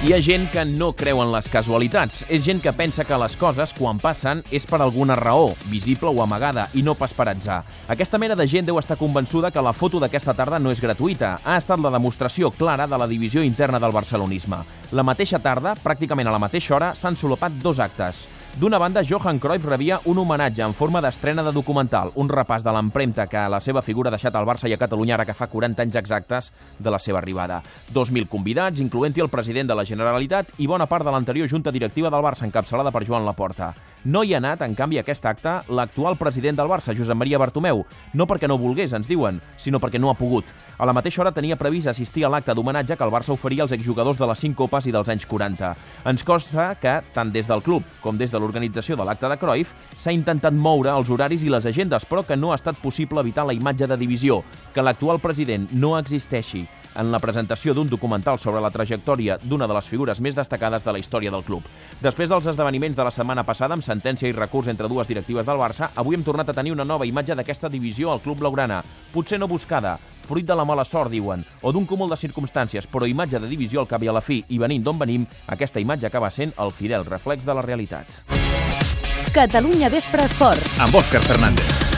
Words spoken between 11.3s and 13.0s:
Ha estat la demostració clara de